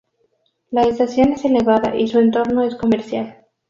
[0.71, 3.45] La estación es elevada y su entorno es comercial.